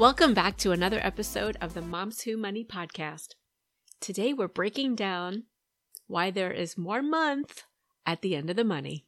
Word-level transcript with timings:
Welcome 0.00 0.32
back 0.32 0.56
to 0.56 0.72
another 0.72 0.98
episode 1.02 1.58
of 1.60 1.74
the 1.74 1.82
Moms 1.82 2.22
Who 2.22 2.38
Money 2.38 2.64
podcast. 2.64 3.34
Today 4.00 4.32
we're 4.32 4.48
breaking 4.48 4.94
down 4.94 5.44
why 6.06 6.30
there 6.30 6.52
is 6.52 6.78
more 6.78 7.02
month 7.02 7.64
at 8.06 8.22
the 8.22 8.34
end 8.34 8.48
of 8.48 8.56
the 8.56 8.64
money. 8.64 9.04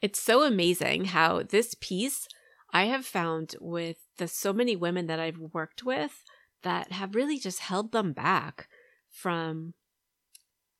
It's 0.00 0.22
so 0.22 0.44
amazing 0.44 1.06
how 1.06 1.42
this 1.42 1.74
piece 1.74 2.28
I 2.72 2.84
have 2.84 3.04
found 3.04 3.56
with 3.60 3.96
the 4.18 4.28
so 4.28 4.52
many 4.52 4.76
women 4.76 5.08
that 5.08 5.18
I've 5.18 5.40
worked 5.52 5.82
with 5.82 6.22
that 6.62 6.92
have 6.92 7.16
really 7.16 7.40
just 7.40 7.58
held 7.58 7.90
them 7.90 8.12
back 8.12 8.68
from 9.10 9.74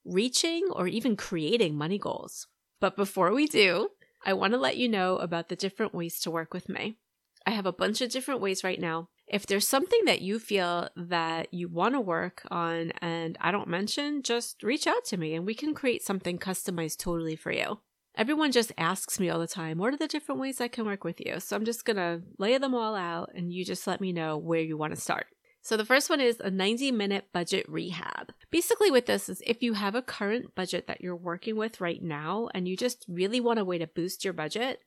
reaching 0.04 0.68
or 0.70 0.86
even 0.86 1.16
creating 1.16 1.76
money 1.76 1.98
goals. 1.98 2.46
But 2.78 2.94
before 2.94 3.34
we 3.34 3.48
do, 3.48 3.88
I 4.24 4.32
want 4.32 4.52
to 4.52 4.60
let 4.60 4.76
you 4.76 4.88
know 4.88 5.16
about 5.16 5.48
the 5.48 5.56
different 5.56 5.92
ways 5.92 6.20
to 6.20 6.30
work 6.30 6.54
with 6.54 6.68
me. 6.68 6.98
I 7.44 7.50
have 7.50 7.66
a 7.66 7.72
bunch 7.72 8.00
of 8.00 8.10
different 8.10 8.40
ways 8.40 8.62
right 8.62 8.80
now 8.80 9.08
if 9.26 9.46
there's 9.46 9.66
something 9.66 10.04
that 10.04 10.22
you 10.22 10.38
feel 10.38 10.88
that 10.96 11.52
you 11.52 11.68
want 11.68 11.94
to 11.94 12.00
work 12.00 12.42
on 12.50 12.92
and 13.02 13.36
I 13.40 13.50
don't 13.50 13.68
mention, 13.68 14.22
just 14.22 14.62
reach 14.62 14.86
out 14.86 15.04
to 15.06 15.16
me 15.16 15.34
and 15.34 15.44
we 15.44 15.54
can 15.54 15.74
create 15.74 16.02
something 16.02 16.38
customized 16.38 16.98
totally 16.98 17.36
for 17.36 17.50
you. 17.50 17.80
Everyone 18.16 18.52
just 18.52 18.72
asks 18.78 19.20
me 19.20 19.28
all 19.28 19.40
the 19.40 19.46
time, 19.46 19.78
what 19.78 19.92
are 19.92 19.98
the 19.98 20.08
different 20.08 20.40
ways 20.40 20.60
I 20.60 20.68
can 20.68 20.86
work 20.86 21.04
with 21.04 21.20
you? 21.20 21.38
So 21.38 21.54
I'm 21.54 21.66
just 21.66 21.84
going 21.84 21.96
to 21.96 22.22
lay 22.38 22.56
them 22.56 22.74
all 22.74 22.94
out 22.94 23.30
and 23.34 23.52
you 23.52 23.64
just 23.64 23.86
let 23.86 24.00
me 24.00 24.12
know 24.12 24.38
where 24.38 24.60
you 24.60 24.76
want 24.76 24.94
to 24.94 25.00
start. 25.00 25.26
So 25.60 25.76
the 25.76 25.84
first 25.84 26.08
one 26.08 26.20
is 26.20 26.38
a 26.38 26.48
90 26.48 26.92
minute 26.92 27.26
budget 27.32 27.68
rehab. 27.68 28.32
Basically, 28.52 28.90
with 28.90 29.06
this 29.06 29.28
is 29.28 29.42
if 29.44 29.64
you 29.64 29.72
have 29.72 29.96
a 29.96 30.00
current 30.00 30.54
budget 30.54 30.86
that 30.86 31.00
you're 31.00 31.16
working 31.16 31.56
with 31.56 31.80
right 31.80 32.00
now 32.00 32.48
and 32.54 32.68
you 32.68 32.76
just 32.76 33.04
really 33.08 33.40
want 33.40 33.58
a 33.58 33.64
way 33.64 33.76
to 33.76 33.88
boost 33.88 34.24
your 34.24 34.32
budget, 34.32 34.78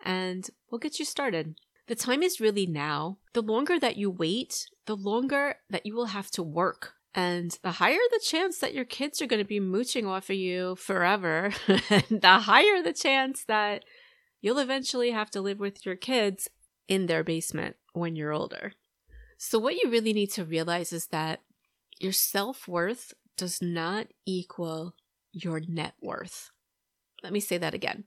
and 0.04 0.50
we'll 0.72 0.80
get 0.80 1.00
you 1.00 1.06
started. 1.06 1.56
The 1.88 1.96
time 1.96 2.24
is 2.24 2.40
really 2.40 2.66
now. 2.66 3.20
The 3.34 3.42
longer 3.42 3.80
that 3.80 3.98
you 3.98 4.10
wait, 4.10 4.66
the 4.86 4.96
longer 4.96 5.56
that 5.70 5.86
you 5.86 5.96
will 5.96 6.08
have 6.08 6.32
to 6.32 6.44
work. 6.44 6.94
And 7.14 7.58
the 7.62 7.72
higher 7.72 7.98
the 8.12 8.22
chance 8.24 8.58
that 8.60 8.74
your 8.74 8.86
kids 8.86 9.22
are 9.22 9.28
going 9.28 9.42
to 9.42 9.48
be 9.48 9.60
mooching 9.60 10.06
off 10.06 10.30
of 10.30 10.36
you 10.36 10.76
forever, 10.76 11.52
the 11.68 12.40
higher 12.44 12.82
the 12.84 12.94
chance 12.94 13.46
that 13.46 13.86
you'll 14.42 14.60
eventually 14.60 15.12
have 15.12 15.32
to 15.32 15.42
live 15.42 15.60
with 15.60 15.86
your 15.86 15.96
kids 15.96 16.50
in 16.88 17.06
their 17.06 17.24
basement 17.24 17.78
when 17.94 18.16
you're 18.16 18.34
older. 18.34 18.74
So, 19.38 19.60
what 19.60 19.76
you 19.76 19.90
really 19.90 20.14
need 20.14 20.32
to 20.34 20.44
realize 20.44 20.92
is 20.92 21.08
that 21.08 21.42
your 22.00 22.12
self 22.12 22.68
worth 22.68 23.14
does 23.38 23.62
not 23.62 24.08
equal 24.26 24.96
your 25.32 25.62
net 25.62 25.94
worth. 26.02 26.52
Let 27.24 27.34
me 27.34 27.40
say 27.40 27.58
that 27.58 27.74
again. 27.74 28.06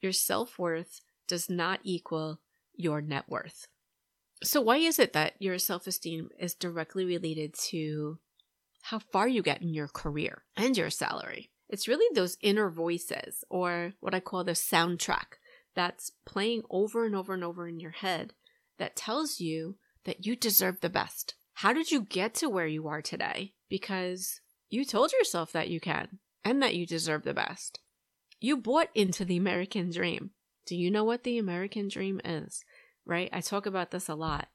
Your 0.00 0.12
self 0.12 0.58
worth 0.58 1.00
does 1.28 1.48
not 1.48 1.80
equal 1.84 2.40
your 2.74 3.00
net 3.00 3.24
worth. 3.28 3.66
So, 4.42 4.60
why 4.60 4.78
is 4.78 4.98
it 4.98 5.12
that 5.12 5.34
your 5.38 5.58
self 5.58 5.86
esteem 5.86 6.30
is 6.38 6.54
directly 6.54 7.04
related 7.04 7.54
to 7.70 8.18
how 8.82 8.98
far 8.98 9.28
you 9.28 9.42
get 9.42 9.62
in 9.62 9.72
your 9.72 9.88
career 9.88 10.42
and 10.56 10.76
your 10.76 10.90
salary? 10.90 11.50
It's 11.68 11.88
really 11.88 12.12
those 12.14 12.36
inner 12.42 12.68
voices, 12.68 13.44
or 13.48 13.94
what 14.00 14.14
I 14.14 14.20
call 14.20 14.44
the 14.44 14.52
soundtrack, 14.52 15.38
that's 15.74 16.10
playing 16.26 16.62
over 16.70 17.06
and 17.06 17.14
over 17.14 17.32
and 17.32 17.44
over 17.44 17.66
in 17.66 17.80
your 17.80 17.92
head 17.92 18.34
that 18.78 18.96
tells 18.96 19.40
you 19.40 19.76
that 20.04 20.26
you 20.26 20.36
deserve 20.36 20.80
the 20.80 20.90
best. 20.90 21.34
How 21.54 21.72
did 21.72 21.90
you 21.90 22.02
get 22.02 22.34
to 22.34 22.48
where 22.48 22.66
you 22.66 22.88
are 22.88 23.02
today? 23.02 23.54
Because 23.68 24.40
you 24.68 24.84
told 24.84 25.12
yourself 25.12 25.52
that 25.52 25.68
you 25.68 25.80
can 25.80 26.18
and 26.44 26.62
that 26.62 26.74
you 26.74 26.86
deserve 26.86 27.22
the 27.22 27.34
best. 27.34 27.78
You 28.40 28.56
bought 28.56 28.88
into 28.94 29.24
the 29.24 29.36
American 29.36 29.90
dream. 29.90 30.30
Do 30.66 30.76
you 30.76 30.90
know 30.90 31.04
what 31.04 31.24
the 31.24 31.38
American 31.38 31.88
dream 31.88 32.20
is? 32.24 32.64
Right? 33.04 33.28
I 33.32 33.40
talk 33.40 33.66
about 33.66 33.90
this 33.90 34.08
a 34.08 34.14
lot. 34.14 34.48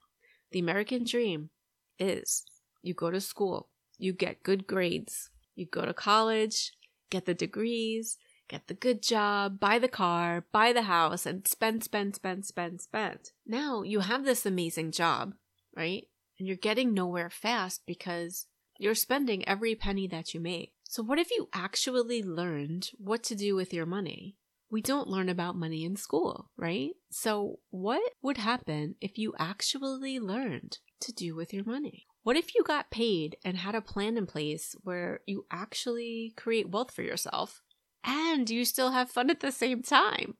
The 0.50 0.58
American 0.58 1.04
dream 1.04 1.50
is 1.98 2.44
you 2.82 2.94
go 2.94 3.10
to 3.10 3.20
school, 3.20 3.68
you 3.98 4.12
get 4.12 4.42
good 4.42 4.66
grades, 4.66 5.30
you 5.54 5.66
go 5.66 5.84
to 5.84 5.92
college, 5.92 6.72
get 7.10 7.26
the 7.26 7.34
degrees, 7.34 8.16
get 8.48 8.66
the 8.66 8.74
good 8.74 9.02
job, 9.02 9.60
buy 9.60 9.78
the 9.78 9.88
car, 9.88 10.44
buy 10.52 10.72
the 10.72 10.82
house, 10.82 11.26
and 11.26 11.46
spend, 11.46 11.84
spend, 11.84 12.14
spend, 12.14 12.46
spend, 12.46 12.80
spend. 12.80 13.32
Now 13.46 13.82
you 13.82 14.00
have 14.00 14.24
this 14.24 14.46
amazing 14.46 14.92
job, 14.92 15.34
right? 15.76 16.04
And 16.38 16.48
you're 16.48 16.56
getting 16.56 16.94
nowhere 16.94 17.30
fast 17.30 17.82
because 17.86 18.46
you're 18.78 18.94
spending 18.94 19.46
every 19.46 19.74
penny 19.74 20.06
that 20.08 20.32
you 20.32 20.40
make. 20.40 20.72
So, 20.84 21.02
what 21.02 21.18
if 21.18 21.30
you 21.30 21.48
actually 21.52 22.22
learned 22.22 22.90
what 22.96 23.22
to 23.24 23.34
do 23.34 23.54
with 23.54 23.74
your 23.74 23.86
money? 23.86 24.36
We 24.70 24.82
don't 24.82 25.08
learn 25.08 25.28
about 25.28 25.56
money 25.56 25.84
in 25.84 25.96
school, 25.96 26.50
right? 26.56 26.90
So, 27.10 27.58
what 27.70 28.02
would 28.22 28.38
happen 28.38 28.96
if 29.00 29.16
you 29.18 29.34
actually 29.38 30.20
learned 30.20 30.78
to 31.00 31.12
do 31.12 31.34
with 31.34 31.54
your 31.54 31.64
money? 31.64 32.06
What 32.22 32.36
if 32.36 32.54
you 32.54 32.62
got 32.62 32.90
paid 32.90 33.36
and 33.44 33.56
had 33.56 33.74
a 33.74 33.80
plan 33.80 34.18
in 34.18 34.26
place 34.26 34.74
where 34.82 35.20
you 35.26 35.46
actually 35.50 36.34
create 36.36 36.68
wealth 36.68 36.90
for 36.90 37.02
yourself 37.02 37.62
and 38.04 38.50
you 38.50 38.64
still 38.64 38.90
have 38.90 39.10
fun 39.10 39.30
at 39.30 39.40
the 39.40 39.52
same 39.52 39.82
time? 39.82 40.34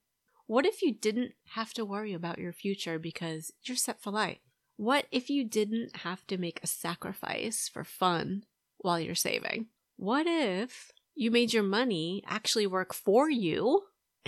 What 0.46 0.66
if 0.66 0.82
you 0.82 0.92
didn't 0.94 1.32
have 1.54 1.72
to 1.75 1.84
worry 1.84 2.12
about 2.12 2.38
your 2.38 2.52
future 2.52 2.98
because 2.98 3.52
you're 3.62 3.76
set 3.76 4.02
for 4.02 4.10
life? 4.10 4.38
What 4.76 5.06
if 5.10 5.30
you 5.30 5.44
didn't 5.44 5.96
have 5.98 6.26
to 6.26 6.38
make 6.38 6.60
a 6.62 6.66
sacrifice 6.66 7.70
for 7.72 7.84
fun 7.84 8.44
while 8.78 9.00
you're 9.00 9.14
saving? 9.14 9.66
What 9.96 10.26
if 10.26 10.92
you 11.14 11.30
made 11.30 11.52
your 11.52 11.64
money 11.64 12.22
actually 12.26 12.66
work 12.66 12.94
for 12.94 13.28
you 13.28 13.82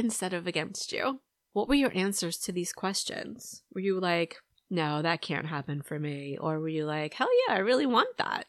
instead 0.04 0.32
of 0.32 0.46
against 0.46 0.92
you. 0.92 1.20
What 1.52 1.68
were 1.68 1.74
your 1.74 1.96
answers 1.96 2.38
to 2.38 2.52
these 2.52 2.72
questions? 2.72 3.62
Were 3.74 3.80
you 3.80 3.98
like, 3.98 4.36
no, 4.70 5.02
that 5.02 5.20
can't 5.20 5.46
happen 5.46 5.82
for 5.82 5.98
me? 5.98 6.38
Or 6.40 6.60
were 6.60 6.68
you 6.68 6.84
like, 6.86 7.14
hell 7.14 7.28
yeah, 7.46 7.54
I 7.54 7.58
really 7.58 7.86
want 7.86 8.16
that? 8.18 8.46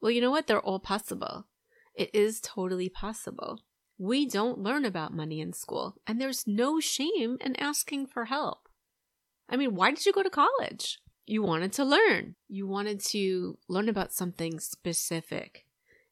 Well, 0.00 0.10
you 0.10 0.20
know 0.20 0.30
what? 0.30 0.46
They're 0.46 0.60
all 0.60 0.80
possible. 0.80 1.46
It 1.94 2.10
is 2.14 2.40
totally 2.40 2.88
possible. 2.88 3.60
We 3.98 4.26
don't 4.26 4.58
learn 4.58 4.84
about 4.84 5.14
money 5.14 5.40
in 5.40 5.52
school, 5.52 5.96
and 6.06 6.20
there's 6.20 6.46
no 6.46 6.80
shame 6.80 7.36
in 7.40 7.54
asking 7.56 8.06
for 8.08 8.24
help. 8.24 8.68
I 9.48 9.56
mean, 9.56 9.74
why 9.74 9.90
did 9.90 10.04
you 10.04 10.12
go 10.12 10.22
to 10.22 10.30
college? 10.30 10.98
You 11.24 11.42
wanted 11.42 11.72
to 11.74 11.84
learn. 11.84 12.34
You 12.48 12.66
wanted 12.66 13.00
to 13.10 13.58
learn 13.68 13.88
about 13.88 14.12
something 14.12 14.58
specific. 14.58 15.66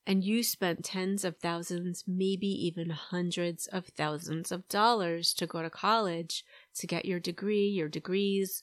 And 0.07 0.25
you 0.25 0.43
spent 0.43 0.85
tens 0.85 1.25
of 1.25 1.37
thousands, 1.37 2.05
maybe 2.07 2.49
even 2.49 2.91
hundreds 2.91 3.67
of 3.67 3.87
thousands 3.87 4.51
of 4.51 4.67
dollars 4.69 5.35
to 5.35 5.47
go 5.47 5.63
to 5.63 5.71
college 5.71 6.45
to 6.77 6.87
get 6.87 7.05
your 7.05 7.21
degree, 7.21 7.67
your 7.67 7.89
degrees, 7.89 8.63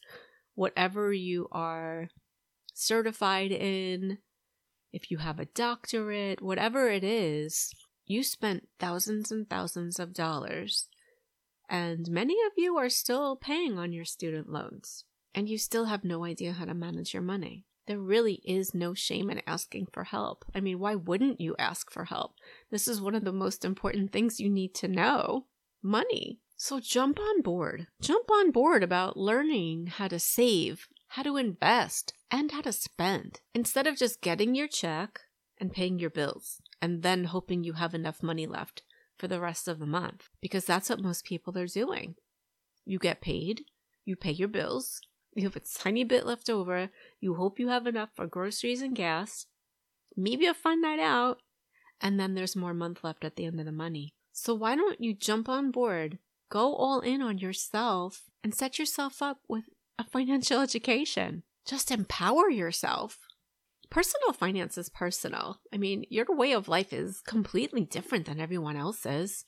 whatever 0.55 1.13
you 1.13 1.47
are 1.51 2.09
certified 2.73 3.51
in, 3.51 4.17
if 4.91 5.11
you 5.11 5.19
have 5.19 5.39
a 5.39 5.45
doctorate, 5.45 6.41
whatever 6.41 6.89
it 6.89 7.03
is, 7.03 7.71
you 8.05 8.23
spent 8.23 8.67
thousands 8.79 9.31
and 9.31 9.49
thousands 9.49 9.99
of 9.99 10.13
dollars. 10.13 10.87
And 11.69 12.09
many 12.09 12.35
of 12.45 12.53
you 12.57 12.77
are 12.77 12.89
still 12.89 13.35
paying 13.35 13.77
on 13.77 13.91
your 13.91 14.05
student 14.05 14.49
loans, 14.49 15.03
and 15.35 15.49
you 15.49 15.57
still 15.57 15.85
have 15.85 16.03
no 16.03 16.23
idea 16.23 16.53
how 16.53 16.65
to 16.65 16.73
manage 16.73 17.13
your 17.13 17.23
money. 17.23 17.65
There 17.87 17.99
really 17.99 18.41
is 18.45 18.73
no 18.73 18.93
shame 18.93 19.29
in 19.29 19.41
asking 19.47 19.87
for 19.93 20.03
help. 20.03 20.43
I 20.53 20.59
mean, 20.59 20.77
why 20.79 20.95
wouldn't 20.95 21.39
you 21.39 21.55
ask 21.57 21.89
for 21.89 22.05
help? 22.05 22.33
This 22.69 22.87
is 22.87 23.01
one 23.01 23.15
of 23.15 23.23
the 23.23 23.31
most 23.31 23.63
important 23.63 24.11
things 24.11 24.39
you 24.39 24.49
need 24.49 24.75
to 24.75 24.89
know 24.89 25.45
money. 25.81 26.39
So 26.57 26.79
jump 26.79 27.19
on 27.19 27.41
board. 27.41 27.87
Jump 28.01 28.29
on 28.29 28.51
board 28.51 28.83
about 28.83 29.15
learning 29.15 29.87
how 29.87 30.09
to 30.09 30.19
save, 30.19 30.87
how 31.09 31.23
to 31.23 31.37
invest, 31.37 32.13
and 32.29 32.51
how 32.51 32.61
to 32.61 32.73
spend 32.73 33.39
instead 33.53 33.87
of 33.87 33.95
just 33.95 34.21
getting 34.21 34.53
your 34.53 34.67
check 34.67 35.21
and 35.57 35.71
paying 35.71 35.97
your 35.97 36.09
bills 36.09 36.61
and 36.81 37.03
then 37.03 37.25
hoping 37.25 37.63
you 37.63 37.73
have 37.73 37.93
enough 37.93 38.21
money 38.21 38.45
left 38.45 38.83
for 39.17 39.27
the 39.27 39.39
rest 39.39 39.67
of 39.67 39.79
the 39.79 39.85
month 39.85 40.29
because 40.41 40.65
that's 40.65 40.89
what 40.89 41.01
most 41.01 41.23
people 41.23 41.57
are 41.57 41.67
doing. 41.67 42.15
You 42.85 42.99
get 42.99 43.21
paid, 43.21 43.61
you 44.03 44.15
pay 44.15 44.31
your 44.31 44.47
bills, 44.47 45.01
you 45.37 45.43
have 45.43 45.55
a 45.55 45.59
tiny 45.59 46.03
bit 46.03 46.25
left 46.25 46.49
over, 46.49 46.89
you 47.19 47.35
hope 47.35 47.59
you 47.59 47.67
have 47.69 47.87
enough 47.87 48.09
for 48.15 48.27
groceries 48.27 48.81
and 48.81 48.95
gas, 48.95 49.45
maybe 50.15 50.45
a 50.45 50.53
fun 50.53 50.81
night 50.81 50.99
out, 50.99 51.39
and 52.01 52.19
then 52.19 52.33
there's 52.33 52.55
more 52.55 52.73
month 52.73 53.03
left 53.03 53.23
at 53.23 53.35
the 53.35 53.45
end 53.45 53.59
of 53.59 53.65
the 53.65 53.71
money. 53.71 54.13
So 54.31 54.53
why 54.53 54.75
don't 54.75 55.01
you 55.01 55.13
jump 55.13 55.47
on 55.49 55.71
board, 55.71 56.19
go 56.49 56.75
all 56.75 57.01
in 57.01 57.21
on 57.21 57.37
yourself, 57.37 58.23
and 58.43 58.53
set 58.53 58.79
yourself 58.79 59.21
up 59.21 59.39
with 59.47 59.65
a 59.97 60.03
financial 60.03 60.59
education? 60.61 61.43
Just 61.65 61.91
empower 61.91 62.49
yourself. 62.49 63.19
Personal 63.89 64.33
finance 64.33 64.77
is 64.77 64.89
personal. 64.89 65.59
I 65.73 65.77
mean, 65.77 66.05
your 66.09 66.25
way 66.29 66.51
of 66.51 66.67
life 66.67 66.91
is 66.91 67.21
completely 67.21 67.85
different 67.85 68.25
than 68.25 68.39
everyone 68.39 68.75
else's. 68.75 69.45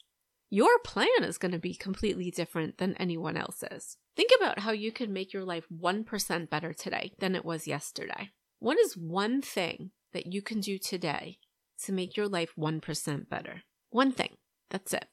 Your 0.52 0.80
plan 0.80 1.24
is 1.24 1.38
going 1.38 1.52
to 1.52 1.60
be 1.60 1.76
completely 1.76 2.32
different 2.32 2.80
than 2.80 2.96
anyone 2.96 3.38
else's. 3.38 3.98
Think 4.16 4.32
about 4.36 4.60
how 4.60 4.72
you 4.72 4.92
can 4.92 5.14
make 5.14 5.32
your 5.32 5.46
life 5.46 5.66
1% 5.72 6.50
better 6.50 6.74
today 6.74 7.14
than 7.20 7.36
it 7.36 7.46
was 7.46 7.68
yesterday. 7.68 8.32
What 8.58 8.80
is 8.80 8.98
one 8.98 9.44
thing 9.44 9.92
that 10.12 10.34
you 10.34 10.42
can 10.42 10.60
do 10.60 10.80
today 10.80 11.38
to 11.84 11.92
make 11.92 12.18
your 12.18 12.28
life 12.28 12.54
1% 12.58 13.30
better? 13.30 13.62
One 13.92 14.12
thing. 14.12 14.38
That's 14.72 14.92
it. 14.92 15.06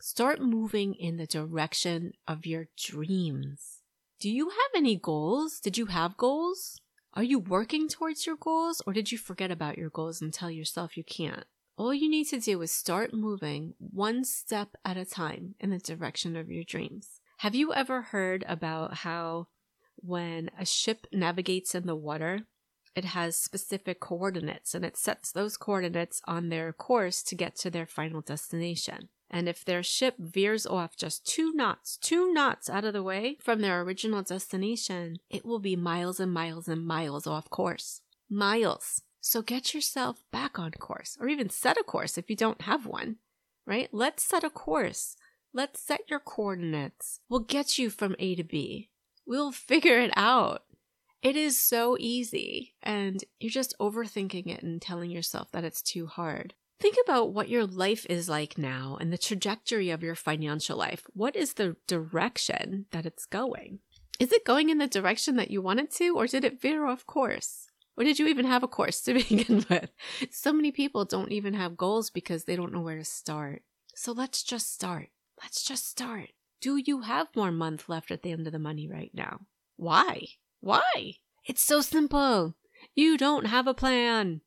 Start 0.00 0.40
moving 0.40 0.94
in 0.94 1.16
the 1.16 1.26
direction 1.26 2.12
of 2.28 2.46
your 2.46 2.68
dreams. 2.76 3.80
Do 4.20 4.30
you 4.30 4.50
have 4.50 4.70
any 4.76 4.94
goals? 4.94 5.58
Did 5.58 5.76
you 5.76 5.86
have 5.86 6.16
goals? 6.16 6.80
Are 7.14 7.24
you 7.24 7.40
working 7.40 7.88
towards 7.88 8.26
your 8.26 8.36
goals 8.36 8.80
or 8.86 8.92
did 8.92 9.10
you 9.10 9.18
forget 9.18 9.50
about 9.50 9.76
your 9.76 9.90
goals 9.90 10.22
and 10.22 10.32
tell 10.32 10.52
yourself 10.52 10.96
you 10.96 11.02
can't? 11.02 11.46
All 11.78 11.94
you 11.94 12.10
need 12.10 12.24
to 12.30 12.40
do 12.40 12.60
is 12.62 12.72
start 12.72 13.14
moving 13.14 13.74
one 13.78 14.24
step 14.24 14.70
at 14.84 14.96
a 14.96 15.04
time 15.04 15.54
in 15.60 15.70
the 15.70 15.78
direction 15.78 16.34
of 16.34 16.50
your 16.50 16.64
dreams. 16.64 17.20
Have 17.38 17.54
you 17.54 17.72
ever 17.72 18.02
heard 18.02 18.44
about 18.48 18.94
how 18.94 19.46
when 19.94 20.50
a 20.58 20.66
ship 20.66 21.06
navigates 21.12 21.76
in 21.76 21.86
the 21.86 21.94
water, 21.94 22.40
it 22.96 23.04
has 23.04 23.36
specific 23.36 24.00
coordinates 24.00 24.74
and 24.74 24.84
it 24.84 24.96
sets 24.96 25.30
those 25.30 25.56
coordinates 25.56 26.20
on 26.26 26.48
their 26.48 26.72
course 26.72 27.22
to 27.22 27.36
get 27.36 27.54
to 27.58 27.70
their 27.70 27.86
final 27.86 28.22
destination? 28.22 29.08
And 29.30 29.48
if 29.48 29.64
their 29.64 29.84
ship 29.84 30.16
veers 30.18 30.66
off 30.66 30.96
just 30.96 31.24
two 31.24 31.52
knots, 31.52 31.96
two 31.96 32.32
knots 32.32 32.68
out 32.68 32.86
of 32.86 32.92
the 32.92 33.04
way 33.04 33.38
from 33.40 33.60
their 33.60 33.82
original 33.82 34.22
destination, 34.22 35.18
it 35.30 35.44
will 35.46 35.60
be 35.60 35.76
miles 35.76 36.18
and 36.18 36.32
miles 36.32 36.66
and 36.66 36.84
miles 36.84 37.28
off 37.28 37.48
course. 37.50 38.00
Miles. 38.28 39.02
So 39.20 39.42
get 39.42 39.74
yourself 39.74 40.24
back 40.32 40.58
on 40.58 40.72
course 40.72 41.16
or 41.20 41.28
even 41.28 41.50
set 41.50 41.76
a 41.76 41.82
course 41.82 42.16
if 42.16 42.30
you 42.30 42.36
don't 42.36 42.62
have 42.62 42.86
one, 42.86 43.16
right? 43.66 43.88
Let's 43.92 44.22
set 44.22 44.44
a 44.44 44.50
course. 44.50 45.16
Let's 45.52 45.80
set 45.80 46.00
your 46.08 46.20
coordinates. 46.20 47.20
We'll 47.28 47.40
get 47.40 47.78
you 47.78 47.90
from 47.90 48.16
A 48.18 48.34
to 48.36 48.44
B. 48.44 48.90
We'll 49.26 49.52
figure 49.52 49.98
it 49.98 50.12
out. 50.16 50.62
It 51.20 51.36
is 51.36 51.58
so 51.58 51.96
easy, 51.98 52.74
and 52.80 53.24
you're 53.40 53.50
just 53.50 53.74
overthinking 53.80 54.46
it 54.46 54.62
and 54.62 54.80
telling 54.80 55.10
yourself 55.10 55.50
that 55.50 55.64
it's 55.64 55.82
too 55.82 56.06
hard. 56.06 56.54
Think 56.80 56.96
about 57.04 57.32
what 57.32 57.48
your 57.48 57.66
life 57.66 58.06
is 58.08 58.28
like 58.28 58.56
now 58.56 58.96
and 59.00 59.12
the 59.12 59.18
trajectory 59.18 59.90
of 59.90 60.02
your 60.02 60.14
financial 60.14 60.78
life. 60.78 61.02
What 61.12 61.34
is 61.34 61.54
the 61.54 61.74
direction 61.88 62.86
that 62.92 63.04
it's 63.04 63.26
going? 63.26 63.80
Is 64.20 64.32
it 64.32 64.44
going 64.44 64.70
in 64.70 64.78
the 64.78 64.86
direction 64.86 65.34
that 65.36 65.50
you 65.50 65.60
want 65.60 65.80
it 65.80 65.90
to, 65.94 66.16
or 66.16 66.28
did 66.28 66.44
it 66.44 66.60
veer 66.60 66.86
off 66.86 67.04
course? 67.04 67.67
Or 67.98 68.04
did 68.04 68.20
you 68.20 68.28
even 68.28 68.46
have 68.46 68.62
a 68.62 68.68
course 68.68 69.00
to 69.02 69.14
begin 69.28 69.66
with? 69.68 69.90
So 70.30 70.52
many 70.52 70.70
people 70.70 71.04
don't 71.04 71.32
even 71.32 71.54
have 71.54 71.76
goals 71.76 72.10
because 72.10 72.44
they 72.44 72.54
don't 72.54 72.72
know 72.72 72.80
where 72.80 72.96
to 72.96 73.04
start. 73.04 73.62
So 73.96 74.12
let's 74.12 74.44
just 74.44 74.72
start. 74.72 75.08
Let's 75.42 75.64
just 75.64 75.90
start. 75.90 76.30
Do 76.60 76.76
you 76.76 77.02
have 77.02 77.26
more 77.34 77.50
month 77.50 77.88
left 77.88 78.12
at 78.12 78.22
the 78.22 78.30
end 78.30 78.46
of 78.46 78.52
the 78.52 78.60
money 78.60 78.88
right 78.88 79.10
now? 79.12 79.40
Why? 79.76 80.28
Why? 80.60 81.14
It's 81.44 81.62
so 81.62 81.80
simple. 81.80 82.54
You 82.94 83.18
don't 83.18 83.46
have 83.46 83.66
a 83.66 83.74
plan. 83.74 84.42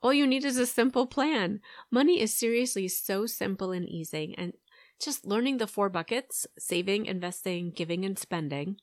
All 0.00 0.12
you 0.12 0.26
need 0.26 0.44
is 0.44 0.56
a 0.56 0.66
simple 0.66 1.06
plan. 1.06 1.60
Money 1.90 2.20
is 2.20 2.36
seriously 2.36 2.86
so 2.86 3.26
simple 3.26 3.72
and 3.72 3.88
easy, 3.88 4.34
and 4.38 4.52
just 5.00 5.26
learning 5.26 5.58
the 5.58 5.66
four 5.66 5.88
buckets 5.88 6.46
saving, 6.58 7.06
investing, 7.06 7.72
giving, 7.74 8.04
and 8.04 8.18
spending 8.18 8.76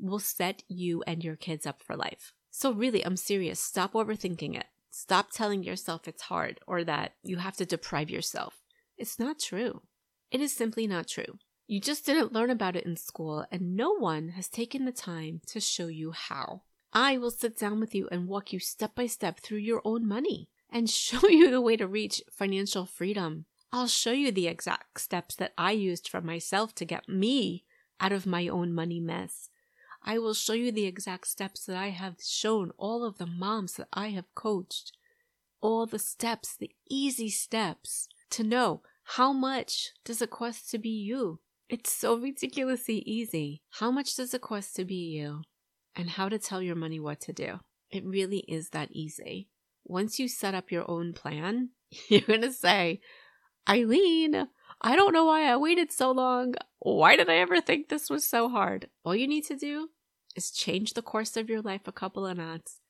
will 0.00 0.18
set 0.18 0.64
you 0.68 1.04
and 1.06 1.22
your 1.22 1.36
kids 1.36 1.66
up 1.66 1.82
for 1.82 1.96
life. 1.96 2.32
So, 2.54 2.70
really, 2.70 3.04
I'm 3.04 3.16
serious. 3.16 3.58
Stop 3.58 3.94
overthinking 3.94 4.56
it. 4.56 4.66
Stop 4.90 5.30
telling 5.32 5.64
yourself 5.64 6.06
it's 6.06 6.24
hard 6.24 6.60
or 6.66 6.84
that 6.84 7.14
you 7.22 7.38
have 7.38 7.56
to 7.56 7.64
deprive 7.64 8.10
yourself. 8.10 8.62
It's 8.98 9.18
not 9.18 9.38
true. 9.38 9.80
It 10.30 10.42
is 10.42 10.54
simply 10.54 10.86
not 10.86 11.08
true. 11.08 11.38
You 11.66 11.80
just 11.80 12.04
didn't 12.04 12.34
learn 12.34 12.50
about 12.50 12.76
it 12.76 12.84
in 12.84 12.96
school, 12.96 13.46
and 13.50 13.74
no 13.74 13.96
one 13.96 14.28
has 14.30 14.48
taken 14.48 14.84
the 14.84 14.92
time 14.92 15.40
to 15.46 15.60
show 15.60 15.86
you 15.86 16.12
how. 16.12 16.62
I 16.92 17.16
will 17.16 17.30
sit 17.30 17.58
down 17.58 17.80
with 17.80 17.94
you 17.94 18.06
and 18.12 18.28
walk 18.28 18.52
you 18.52 18.58
step 18.58 18.94
by 18.94 19.06
step 19.06 19.40
through 19.40 19.58
your 19.58 19.80
own 19.82 20.06
money 20.06 20.50
and 20.68 20.90
show 20.90 21.26
you 21.28 21.50
the 21.50 21.62
way 21.62 21.78
to 21.78 21.86
reach 21.86 22.22
financial 22.30 22.84
freedom. 22.84 23.46
I'll 23.72 23.86
show 23.86 24.12
you 24.12 24.30
the 24.30 24.48
exact 24.48 25.00
steps 25.00 25.34
that 25.36 25.54
I 25.56 25.72
used 25.72 26.06
for 26.06 26.20
myself 26.20 26.74
to 26.74 26.84
get 26.84 27.08
me 27.08 27.64
out 27.98 28.12
of 28.12 28.26
my 28.26 28.46
own 28.48 28.74
money 28.74 29.00
mess. 29.00 29.48
I 30.04 30.18
will 30.18 30.34
show 30.34 30.52
you 30.52 30.72
the 30.72 30.86
exact 30.86 31.28
steps 31.28 31.64
that 31.66 31.76
I 31.76 31.90
have 31.90 32.16
shown 32.22 32.72
all 32.76 33.04
of 33.04 33.18
the 33.18 33.26
moms 33.26 33.74
that 33.74 33.88
I 33.92 34.08
have 34.10 34.34
coached. 34.34 34.92
All 35.60 35.86
the 35.86 35.98
steps, 35.98 36.56
the 36.56 36.70
easy 36.90 37.30
steps 37.30 38.08
to 38.30 38.42
know 38.42 38.82
how 39.04 39.32
much 39.32 39.92
does 40.04 40.20
it 40.20 40.30
cost 40.30 40.70
to 40.70 40.78
be 40.78 40.90
you? 40.90 41.40
It's 41.68 41.92
so 41.92 42.16
ridiculously 42.16 42.98
easy. 43.06 43.62
How 43.78 43.90
much 43.90 44.16
does 44.16 44.34
it 44.34 44.42
cost 44.42 44.76
to 44.76 44.84
be 44.84 44.94
you? 44.94 45.42
And 45.94 46.10
how 46.10 46.28
to 46.28 46.38
tell 46.38 46.62
your 46.62 46.74
money 46.74 46.98
what 46.98 47.20
to 47.22 47.32
do. 47.32 47.60
It 47.90 48.04
really 48.04 48.44
is 48.48 48.70
that 48.70 48.90
easy 48.92 49.48
once 49.84 50.18
you 50.18 50.28
set 50.28 50.54
up 50.54 50.70
your 50.70 50.88
own 50.90 51.12
plan, 51.12 51.70
you're 52.08 52.20
going 52.20 52.42
to 52.42 52.52
say, 52.52 53.00
Eileen, 53.68 54.48
I 54.84 54.96
don't 54.96 55.12
know 55.12 55.26
why 55.26 55.44
I 55.44 55.56
waited 55.56 55.92
so 55.92 56.10
long. 56.10 56.54
Why 56.80 57.14
did 57.14 57.30
I 57.30 57.36
ever 57.36 57.60
think 57.60 57.88
this 57.88 58.10
was 58.10 58.28
so 58.28 58.48
hard? 58.48 58.88
All 59.04 59.14
you 59.14 59.28
need 59.28 59.44
to 59.44 59.54
do 59.54 59.90
is 60.34 60.50
change 60.50 60.94
the 60.94 61.02
course 61.02 61.36
of 61.36 61.48
your 61.48 61.62
life 61.62 61.82
a 61.86 61.92
couple 61.92 62.26
of 62.26 62.36
knots, 62.36 62.80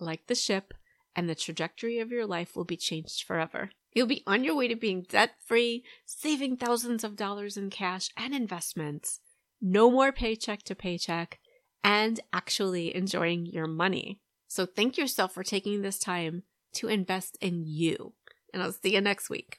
like 0.00 0.28
the 0.28 0.34
ship, 0.34 0.72
and 1.14 1.28
the 1.28 1.34
trajectory 1.34 1.98
of 1.98 2.10
your 2.10 2.24
life 2.24 2.56
will 2.56 2.64
be 2.64 2.78
changed 2.78 3.22
forever. 3.22 3.68
You'll 3.92 4.06
be 4.06 4.22
on 4.26 4.44
your 4.44 4.56
way 4.56 4.68
to 4.68 4.76
being 4.76 5.02
debt 5.02 5.32
free, 5.44 5.84
saving 6.06 6.56
thousands 6.56 7.04
of 7.04 7.16
dollars 7.16 7.58
in 7.58 7.68
cash 7.68 8.08
and 8.16 8.34
investments, 8.34 9.20
no 9.60 9.90
more 9.90 10.12
paycheck 10.12 10.62
to 10.64 10.74
paycheck, 10.74 11.38
and 11.84 12.18
actually 12.32 12.96
enjoying 12.96 13.44
your 13.44 13.66
money. 13.66 14.20
So 14.48 14.64
thank 14.64 14.96
yourself 14.96 15.34
for 15.34 15.42
taking 15.42 15.82
this 15.82 15.98
time 15.98 16.44
to 16.76 16.88
invest 16.88 17.36
in 17.42 17.62
you. 17.66 18.14
And 18.54 18.62
I'll 18.62 18.72
see 18.72 18.94
you 18.94 19.02
next 19.02 19.28
week. 19.28 19.58